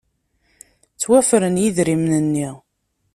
[0.93, 2.49] Ttwaffren yidrimen-nni.